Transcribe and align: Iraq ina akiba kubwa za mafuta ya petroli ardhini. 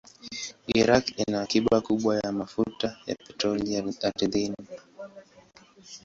Iraq 0.79 1.05
ina 1.21 1.37
akiba 1.43 1.77
kubwa 1.87 2.17
za 2.19 2.31
mafuta 2.39 2.87
ya 3.07 3.15
petroli 3.21 3.69
ardhini. 4.07 4.55